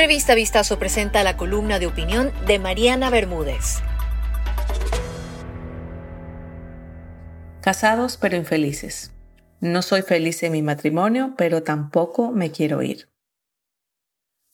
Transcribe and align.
Revista 0.00 0.34
Vistazo 0.34 0.78
presenta 0.78 1.22
la 1.22 1.36
columna 1.36 1.78
de 1.78 1.86
opinión 1.86 2.32
de 2.46 2.58
Mariana 2.58 3.10
Bermúdez. 3.10 3.82
Casados 7.60 8.16
pero 8.16 8.34
infelices. 8.34 9.12
No 9.60 9.82
soy 9.82 10.00
feliz 10.00 10.42
en 10.42 10.52
mi 10.52 10.62
matrimonio, 10.62 11.34
pero 11.36 11.62
tampoco 11.62 12.30
me 12.30 12.50
quiero 12.50 12.80
ir. 12.80 13.10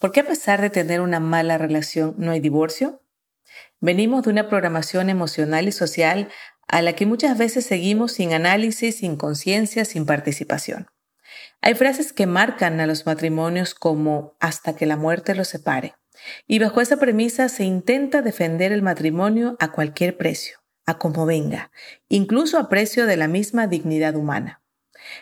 ¿Por 0.01 0.11
qué 0.11 0.19
a 0.19 0.27
pesar 0.27 0.61
de 0.61 0.69
tener 0.69 1.01
una 1.01 1.21
mala 1.21 1.59
relación 1.59 2.17
no 2.19 2.33
hay 2.33 2.41
divorcio? 2.41 3.01
Venimos 3.79 4.25
de 4.25 4.31
una 4.31 4.49
programación 4.49 5.11
emocional 5.11 5.69
y 5.69 5.73
social 5.73 6.29
a 6.67 6.83
la 6.83 6.95
que 6.95 7.07
muchas 7.07 7.39
veces 7.39 7.65
seguimos 7.65 8.11
sin 8.11 8.33
análisis, 8.33 8.97
sin 8.97 9.15
conciencia, 9.15 9.85
sin 9.85 10.07
participación. 10.07 10.89
Hay 11.61 11.75
frases 11.75 12.13
que 12.13 12.27
marcan 12.27 12.81
a 12.81 12.87
los 12.87 13.07
matrimonios 13.07 13.75
como 13.75 14.37
hasta 14.41 14.77
que 14.77 14.87
la 14.87 14.97
muerte 14.97 15.35
los 15.35 15.49
separe. 15.49 15.95
Y 16.47 16.59
bajo 16.59 16.81
esa 16.81 16.97
premisa 16.97 17.49
se 17.49 17.65
intenta 17.65 18.23
defender 18.23 18.73
el 18.73 18.83
matrimonio 18.83 19.57
a 19.61 19.73
cualquier 19.73 20.17
precio, 20.17 20.59
a 20.87 20.99
como 20.99 21.27
venga, 21.27 21.71
incluso 22.09 22.59
a 22.59 22.69
precio 22.69 23.07
de 23.07 23.17
la 23.17 23.29
misma 23.29 23.67
dignidad 23.67 24.17
humana. 24.17 24.63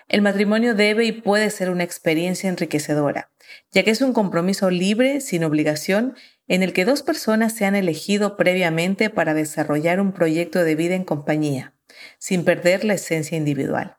El 0.08 0.22
matrimonio 0.22 0.74
debe 0.74 1.05
y 1.05 1.12
puede 1.12 1.50
ser 1.50 1.70
una 1.70 1.84
experiencia 1.84 2.48
enriquecedora, 2.48 3.30
ya 3.70 3.83
que 3.83 3.91
es 3.91 4.00
un 4.00 4.12
compromiso 4.12 4.70
libre, 4.70 5.20
sin 5.20 5.44
obligación, 5.44 6.14
en 6.46 6.62
el 6.62 6.72
que 6.72 6.84
dos 6.84 7.02
personas 7.02 7.55
se 7.55 7.64
han 7.64 7.74
elegido 7.74 8.36
previamente 8.36 9.10
para 9.10 9.34
desarrollar 9.34 10.00
un 10.00 10.12
proyecto 10.12 10.62
de 10.64 10.74
vida 10.74 10.94
en 10.94 11.05
compañía, 11.05 11.74
sin 12.19 12.44
perder 12.44 12.84
la 12.84 12.94
esencia 12.94 13.36
individual. 13.36 13.96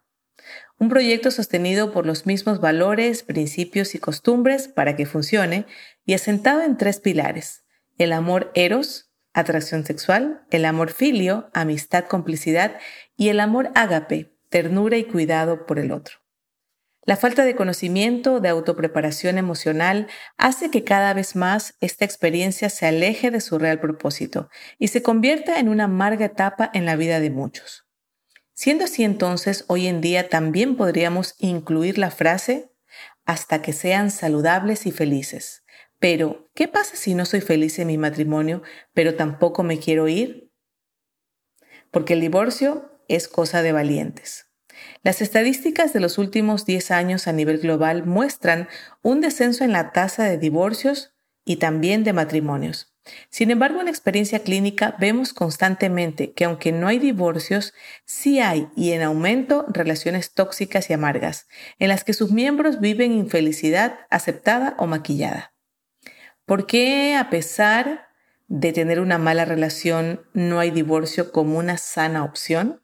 Un 0.78 0.90
proyecto 0.90 1.32
sostenido 1.32 1.92
por 1.92 2.06
los 2.06 2.26
mismos 2.26 2.60
valores, 2.60 3.24
principios 3.24 3.96
y 3.96 4.00
costumbres 4.00 4.68
para 4.68 4.96
que 4.96 5.06
funcione 5.06 5.66
y 6.06 6.14
asentado 6.14 6.62
en 6.62 6.78
tres 6.78 7.00
pilares. 7.00 7.64
El 7.98 8.12
amor 8.12 8.52
eros, 8.56 9.12
atracción 9.34 9.86
sexual, 9.86 10.46
el 10.52 10.66
amor 10.66 10.92
filio, 10.92 11.50
amistad, 11.54 12.06
complicidad 12.06 12.78
y 13.16 13.30
el 13.30 13.40
amor 13.40 13.72
ágape, 13.76 14.36
ternura 14.50 14.98
y 14.98 15.04
cuidado 15.04 15.66
por 15.66 15.80
el 15.80 15.92
otro. 15.92 16.18
La 17.08 17.18
falta 17.18 17.46
de 17.46 17.56
conocimiento, 17.56 18.40
de 18.40 18.50
autopreparación 18.50 19.38
emocional, 19.38 20.08
hace 20.38 20.72
que 20.72 20.84
cada 20.84 21.14
vez 21.14 21.36
más 21.36 21.76
esta 21.80 22.04
experiencia 22.04 22.70
se 22.72 22.88
aleje 22.88 23.30
de 23.30 23.42
su 23.42 23.60
real 23.60 23.80
propósito 23.80 24.50
y 24.80 24.88
se 24.88 25.04
convierta 25.04 25.60
en 25.60 25.70
una 25.70 25.84
amarga 25.84 26.26
etapa 26.26 26.72
en 26.74 26.86
la 26.86 26.96
vida 26.96 27.20
de 27.20 27.30
muchos. 27.30 27.85
Siendo 28.56 28.86
así 28.86 29.04
entonces, 29.04 29.66
hoy 29.68 29.86
en 29.88 30.00
día 30.00 30.30
también 30.30 30.78
podríamos 30.78 31.36
incluir 31.40 31.98
la 31.98 32.10
frase 32.10 32.72
hasta 33.26 33.62
que 33.62 33.74
sean 33.74 34.12
saludables 34.12 34.86
y 34.86 34.92
felices. 34.92 35.66
Pero, 36.00 36.50
¿qué 36.56 36.70
pasa 36.70 36.96
si 36.96 37.16
no 37.16 37.26
soy 37.26 37.42
feliz 37.42 37.78
en 37.80 37.88
mi 37.88 37.98
matrimonio, 37.98 38.64
pero 38.94 39.16
tampoco 39.16 39.64
me 39.64 39.78
quiero 39.78 40.08
ir? 40.08 40.54
Porque 41.92 42.14
el 42.14 42.22
divorcio 42.22 42.98
es 43.10 43.28
cosa 43.28 43.62
de 43.62 43.74
valientes. 43.74 44.48
Las 45.04 45.22
estadísticas 45.22 45.92
de 45.92 46.00
los 46.00 46.18
últimos 46.18 46.66
10 46.66 46.92
años 46.92 47.28
a 47.28 47.34
nivel 47.34 47.60
global 47.60 48.06
muestran 48.06 48.70
un 49.02 49.20
descenso 49.20 49.66
en 49.66 49.74
la 49.74 49.92
tasa 49.92 50.24
de 50.24 50.38
divorcios 50.38 51.14
y 51.44 51.58
también 51.58 52.06
de 52.06 52.14
matrimonios. 52.14 52.95
Sin 53.30 53.52
embargo, 53.52 53.82
en 53.82 53.88
experiencia 53.88 54.40
clínica 54.40 54.96
vemos 55.00 55.34
constantemente 55.34 56.34
que 56.34 56.46
aunque 56.46 56.72
no 56.72 56.88
hay 56.88 56.98
divorcios, 56.98 57.74
sí 58.06 58.40
hay 58.40 58.68
y 58.76 58.92
en 58.92 59.04
aumento 59.04 59.66
relaciones 59.68 60.34
tóxicas 60.34 60.90
y 60.90 60.94
amargas, 60.94 61.48
en 61.78 61.90
las 61.90 62.04
que 62.04 62.14
sus 62.14 62.32
miembros 62.32 62.80
viven 62.80 63.14
infelicidad 63.14 64.00
aceptada 64.10 64.76
o 64.80 64.88
maquillada. 64.88 65.54
¿Por 66.46 66.66
qué 66.68 67.16
a 67.16 67.30
pesar 67.30 68.08
de 68.48 68.74
tener 68.74 69.00
una 69.00 69.18
mala 69.18 69.46
relación 69.46 70.22
no 70.34 70.60
hay 70.60 70.72
divorcio 70.72 71.32
como 71.32 71.58
una 71.58 71.78
sana 71.78 72.24
opción? 72.24 72.82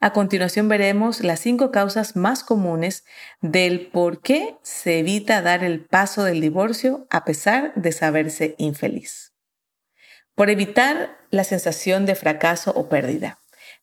A 0.00 0.12
continuación 0.12 0.68
veremos 0.68 1.22
las 1.22 1.40
cinco 1.40 1.70
causas 1.70 2.14
más 2.16 2.44
comunes 2.44 3.04
del 3.40 3.88
por 3.88 4.20
qué 4.20 4.56
se 4.62 4.98
evita 4.98 5.42
dar 5.42 5.64
el 5.64 5.84
paso 5.84 6.24
del 6.24 6.40
divorcio 6.40 7.06
a 7.10 7.24
pesar 7.24 7.72
de 7.74 7.92
saberse 7.92 8.54
infeliz. 8.58 9.31
Por 10.34 10.48
evitar 10.50 11.18
la 11.30 11.44
sensación 11.44 12.06
de 12.06 12.14
fracaso 12.14 12.72
o 12.74 12.88
pérdida. 12.88 13.38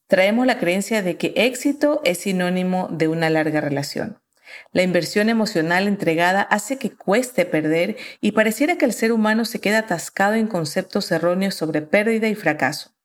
Traemos 0.07 0.47
la 0.47 0.57
creencia 0.57 1.03
de 1.03 1.17
que 1.17 1.33
éxito 1.35 2.01
es 2.03 2.19
sinónimo 2.19 2.87
de 2.91 3.07
una 3.07 3.29
larga 3.29 3.61
relación. 3.61 4.19
La 4.71 4.81
inversión 4.81 5.29
emocional 5.29 5.87
entregada 5.87 6.41
hace 6.41 6.77
que 6.77 6.91
cueste 6.91 7.45
perder 7.45 7.97
y 8.19 8.31
pareciera 8.31 8.77
que 8.77 8.85
el 8.85 8.93
ser 8.93 9.11
humano 9.11 9.45
se 9.45 9.59
queda 9.59 9.79
atascado 9.79 10.33
en 10.33 10.47
conceptos 10.47 11.11
erróneos 11.11 11.53
sobre 11.53 11.83
pérdida 11.83 12.27
y 12.27 12.35
fracaso. 12.35 12.95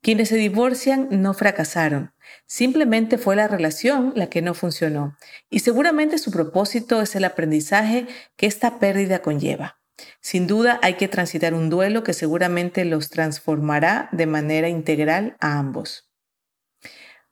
Quienes 0.00 0.30
se 0.30 0.36
divorcian 0.36 1.06
no 1.10 1.34
fracasaron, 1.34 2.12
simplemente 2.46 3.18
fue 3.18 3.36
la 3.36 3.46
relación 3.46 4.12
la 4.16 4.28
que 4.28 4.42
no 4.42 4.54
funcionó 4.54 5.16
y 5.48 5.60
seguramente 5.60 6.18
su 6.18 6.32
propósito 6.32 7.00
es 7.00 7.14
el 7.14 7.24
aprendizaje 7.24 8.08
que 8.36 8.46
esta 8.46 8.80
pérdida 8.80 9.20
conlleva. 9.20 9.81
Sin 10.20 10.46
duda 10.46 10.78
hay 10.82 10.94
que 10.94 11.08
transitar 11.08 11.54
un 11.54 11.70
duelo 11.70 12.02
que 12.02 12.12
seguramente 12.12 12.84
los 12.84 13.10
transformará 13.10 14.08
de 14.12 14.26
manera 14.26 14.68
integral 14.68 15.36
a 15.40 15.58
ambos. 15.58 16.08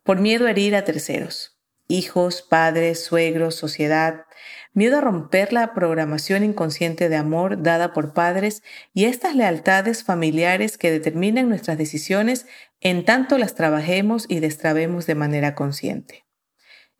Por 0.03 0.19
miedo 0.19 0.47
a 0.47 0.50
herir 0.50 0.75
a 0.75 0.84
terceros, 0.84 1.59
hijos, 1.88 2.42
padres, 2.42 3.04
suegros, 3.04 3.54
sociedad, 3.54 4.25
miedo 4.72 4.98
a 4.98 5.00
romper 5.00 5.53
la 5.53 5.75
programación 5.75 6.44
inconsciente 6.44 7.09
de 7.09 7.16
amor 7.16 7.62
dada 7.62 7.92
por 7.92 8.14
padres 8.14 8.62
y 8.94 9.04
estas 9.04 9.34
lealtades 9.34 10.04
familiares 10.04 10.78
que 10.78 10.91
determinan 10.91 11.48
nuestras 11.48 11.76
decisiones 11.76 12.47
en 12.80 13.04
tanto 13.04 13.36
las 13.36 13.54
trabajemos 13.54 14.26
y 14.28 14.41
destrabemos 14.41 15.06
de 15.06 15.14
manera 15.16 15.54
consciente. 15.54 16.25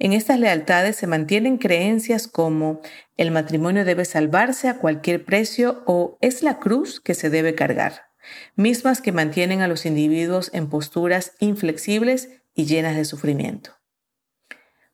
En 0.03 0.15
estas 0.15 0.41
lealtades 0.41 0.97
se 0.97 1.07
mantienen 1.07 1.59
creencias 1.59 2.27
como 2.27 2.81
el 3.19 3.31
matrimonio 3.31 3.85
debe 3.85 4.07
salvarse 4.07 4.67
a 4.67 4.79
cualquier 4.79 5.27
precio 5.27 5.83
o 5.85 6.17
es 6.23 6.43
la 6.43 6.59
cruz 6.59 7.03
que 7.03 7.13
se 7.13 7.29
debe 7.29 7.55
cargar, 7.55 8.05
mismas 8.57 9.03
que 9.03 9.13
mantienen 9.13 9.61
a 9.61 9.69
los 9.69 9.85
individuos 9.85 10.51
en 10.55 10.71
posturas 10.71 11.35
inflexibles 11.39 12.31
y 12.55 12.65
llenas 12.65 12.97
de 12.97 13.05
sufrimiento. 13.05 13.77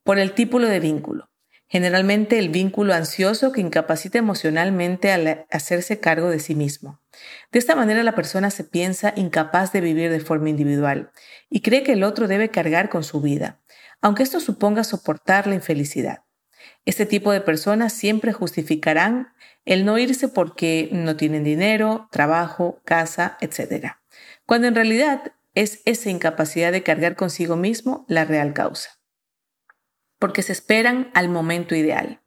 Por 0.03 0.19
el 0.19 0.33
título 0.33 0.66
de 0.66 0.81
vínculo. 0.81 1.31
Generalmente 1.69 2.39
el 2.39 2.49
vínculo 2.49 2.93
ansioso 2.93 3.53
que 3.53 3.61
incapacita 3.61 4.19
emocionalmente 4.19 5.12
al 5.12 5.47
hacerse 5.50 6.00
cargo 6.00 6.31
de 6.31 6.39
sí 6.41 6.55
mismo. 6.56 7.00
De 7.53 7.61
esta 7.61 7.77
manera 7.77 8.03
la 8.03 8.15
persona 8.15 8.50
se 8.50 8.65
piensa 8.65 9.12
incapaz 9.16 9.72
de 9.72 9.81
vivir 9.81 10.11
de 10.11 10.21
forma 10.21 10.49
individual 10.49 11.11
y 11.49 11.62
cree 11.62 11.84
que 11.84 11.93
el 11.93 12.05
otro 12.05 12.28
debe 12.28 12.50
cargar 12.50 12.89
con 12.89 13.03
su 13.03 13.21
vida, 13.21 13.61
aunque 14.01 14.23
esto 14.23 14.41
suponga 14.41 14.84
soportar 14.84 15.47
la 15.47 15.55
infelicidad. 15.55 16.25
Este 16.84 17.07
tipo 17.07 17.33
de 17.33 17.41
personas 17.41 17.93
siempre 17.93 18.33
justificarán 18.33 19.33
el 19.65 19.84
no 19.84 19.99
irse 19.99 20.29
porque 20.29 20.89
no 20.93 21.17
tienen 21.17 21.45
dinero, 21.45 22.09
trabajo, 22.11 22.81
casa, 22.84 23.37
etc. 23.41 23.95
Cuando 24.47 24.69
en 24.69 24.75
realidad 24.75 25.33
es 25.55 25.81
esa 25.84 26.11
incapacidad 26.11 26.73
de 26.73 26.83
cargar 26.83 27.17
consigo 27.17 27.57
mismo 27.57 28.05
la 28.09 28.25
real 28.25 28.53
causa 28.53 28.97
porque 30.19 30.43
se 30.43 30.53
esperan 30.53 31.11
al 31.15 31.28
momento 31.28 31.75
ideal, 31.75 32.23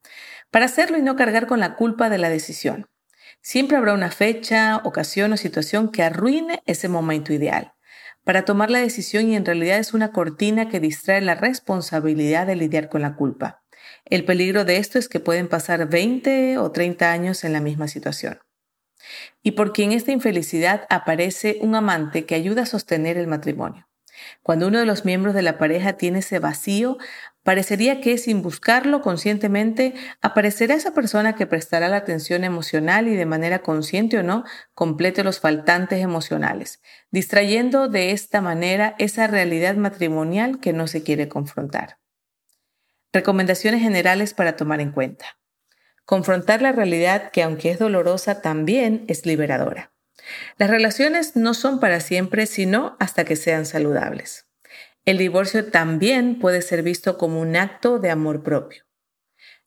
para 0.52 0.66
hacerlo 0.66 0.98
y 0.98 1.02
no 1.02 1.16
cargar 1.16 1.48
con 1.48 1.60
la 1.60 1.76
culpa 1.76 2.10
de 2.10 2.18
la 2.18 2.30
decisión. 2.30 2.88
Siempre 3.42 3.78
habrá 3.78 3.94
una 3.94 4.12
fecha, 4.12 4.78
ocasión 4.84 5.34
o 5.34 5.38
situación 5.38 5.92
que 5.92 6.04
arruine 6.04 6.62
ese 6.66 6.90
momento 6.90 7.34
ideal 7.34 7.74
para 8.30 8.46
tomar 8.46 8.70
la 8.70 8.78
decisión 8.78 9.28
y 9.28 9.36
en 9.36 9.44
realidad 9.44 9.80
es 9.80 9.96
una 9.96 10.12
cortina 10.12 10.70
que 10.70 10.80
distrae 10.80 11.20
la 11.20 11.34
responsabilidad 11.34 12.46
de 12.46 12.56
lidiar 12.56 12.88
con 12.88 13.02
la 13.02 13.16
culpa. 13.16 13.64
El 14.06 14.24
peligro 14.24 14.66
de 14.66 14.78
esto 14.78 15.00
es 15.00 15.10
que 15.10 15.20
pueden 15.20 15.48
pasar 15.48 15.90
20 15.90 16.60
o 16.60 16.72
30 16.72 17.12
años 17.12 17.44
en 17.44 17.54
la 17.54 17.60
misma 17.60 17.88
situación. 17.88 18.38
Y 19.42 19.54
porque 19.54 19.84
en 19.84 19.94
esta 19.94 20.12
infelicidad 20.12 20.86
aparece 20.92 21.58
un 21.62 21.74
amante 21.74 22.28
que 22.28 22.36
ayuda 22.36 22.62
a 22.62 22.68
sostener 22.68 23.18
el 23.18 23.26
matrimonio. 23.26 23.89
Cuando 24.44 24.68
uno 24.68 24.80
de 24.80 24.86
los 24.86 25.06
miembros 25.06 25.34
de 25.34 25.42
la 25.42 25.58
pareja 25.58 25.94
tiene 25.94 26.20
ese 26.20 26.40
vacío, 26.40 26.98
parecería 27.44 28.02
que 28.02 28.18
sin 28.18 28.42
buscarlo 28.42 29.02
conscientemente 29.02 29.94
aparecerá 30.22 30.76
esa 30.76 30.94
persona 30.94 31.36
que 31.36 31.48
prestará 31.48 31.90
la 31.90 31.98
atención 31.98 32.44
emocional 32.44 33.08
y 33.08 33.16
de 33.16 33.26
manera 33.26 33.60
consciente 33.60 34.18
o 34.20 34.24
no 34.24 34.44
complete 34.74 35.24
los 35.24 35.40
faltantes 35.40 36.00
emocionales, 36.00 36.82
distrayendo 37.12 37.88
de 37.88 38.12
esta 38.12 38.42
manera 38.42 38.96
esa 39.00 39.28
realidad 39.28 39.76
matrimonial 39.76 40.60
que 40.60 40.74
no 40.74 40.88
se 40.88 41.04
quiere 41.04 41.28
confrontar. 41.28 41.98
Recomendaciones 43.12 43.82
generales 43.82 44.34
para 44.34 44.56
tomar 44.56 44.82
en 44.82 44.92
cuenta. 44.92 45.40
Confrontar 46.06 46.62
la 46.62 46.72
realidad 46.72 47.32
que 47.32 47.44
aunque 47.44 47.72
es 47.72 47.80
dolorosa 47.80 48.42
también 48.42 49.06
es 49.08 49.26
liberadora. 49.26 49.92
Las 50.58 50.70
relaciones 50.70 51.36
no 51.36 51.54
son 51.54 51.80
para 51.80 52.00
siempre, 52.00 52.46
sino 52.46 52.96
hasta 53.00 53.26
que 53.26 53.36
sean 53.36 53.66
saludables. 53.66 54.46
El 55.06 55.18
divorcio 55.18 55.72
también 55.72 56.40
puede 56.40 56.62
ser 56.62 56.84
visto 56.84 57.18
como 57.18 57.40
un 57.40 57.56
acto 57.56 58.00
de 58.00 58.10
amor 58.10 58.44
propio. 58.44 58.84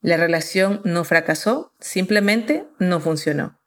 La 0.00 0.16
relación 0.16 0.80
no 0.84 1.04
fracasó, 1.04 1.74
simplemente 1.80 2.66
no 2.78 3.00
funcionó. 3.00 3.60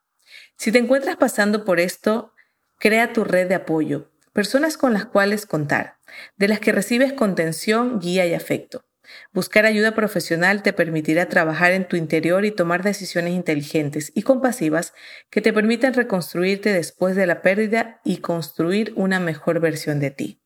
Si 0.57 0.71
te 0.71 0.79
encuentras 0.79 1.17
pasando 1.17 1.65
por 1.65 1.79
esto, 1.79 2.33
crea 2.79 3.13
tu 3.13 3.23
red 3.23 3.47
de 3.47 3.55
apoyo, 3.55 4.11
personas 4.33 4.77
con 4.77 4.93
las 4.93 5.05
cuales 5.05 5.45
contar, 5.45 5.97
de 6.37 6.47
las 6.47 6.59
que 6.59 6.71
recibes 6.71 7.13
contención, 7.13 7.99
guía 7.99 8.25
y 8.25 8.33
afecto. 8.33 8.85
Buscar 9.33 9.65
ayuda 9.65 9.95
profesional 9.95 10.63
te 10.63 10.73
permitirá 10.73 11.27
trabajar 11.27 11.71
en 11.71 11.87
tu 11.87 11.95
interior 11.95 12.45
y 12.45 12.51
tomar 12.51 12.83
decisiones 12.83 13.33
inteligentes 13.33 14.11
y 14.15 14.23
compasivas 14.23 14.93
que 15.29 15.41
te 15.41 15.53
permitan 15.53 15.93
reconstruirte 15.93 16.73
después 16.73 17.15
de 17.15 17.27
la 17.27 17.41
pérdida 17.41 18.01
y 18.03 18.17
construir 18.17 18.93
una 18.95 19.19
mejor 19.19 19.59
versión 19.59 19.99
de 19.99 20.11
ti. 20.11 20.41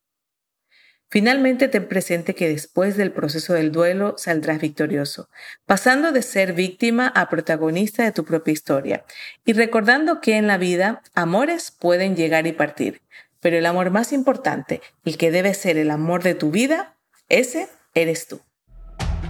Finalmente 1.12 1.68
ten 1.68 1.88
presente 1.88 2.36
que 2.36 2.48
después 2.48 2.96
del 2.96 3.12
proceso 3.12 3.54
del 3.54 3.72
duelo 3.72 4.14
saldrás 4.18 4.62
victorioso, 4.62 5.28
pasando 5.66 6.12
de 6.12 6.22
ser 6.22 6.54
víctima 6.54 7.08
a 7.08 7.30
protagonista 7.30 8.04
de 8.04 8.12
tu 8.12 8.24
propia 8.26 8.52
historia 8.52 9.06
y 9.44 9.54
recordando 9.54 10.22
que 10.22 10.38
en 10.38 10.46
la 10.46 10.60
vida 10.60 11.02
amores 11.16 11.72
pueden 11.72 12.16
llegar 12.16 12.46
y 12.46 12.52
partir, 12.52 13.02
pero 13.40 13.58
el 13.58 13.66
amor 13.66 13.90
más 13.90 14.14
importante, 14.14 14.82
el 15.04 15.18
que 15.18 15.32
debe 15.32 15.56
ser 15.56 15.78
el 15.78 15.90
amor 15.90 16.22
de 16.22 16.36
tu 16.36 16.52
vida, 16.52 16.96
ese 17.28 17.70
eres 17.96 18.28
tú. 18.28 18.42